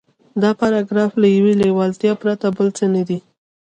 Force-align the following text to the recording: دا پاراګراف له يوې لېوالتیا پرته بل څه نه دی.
دا 0.41 0.49
پاراګراف 0.61 1.11
له 1.21 1.27
يوې 1.35 1.53
لېوالتیا 1.61 2.13
پرته 2.21 2.45
بل 2.57 2.67
څه 2.77 2.85
نه 2.95 3.01
دی. 3.07 3.19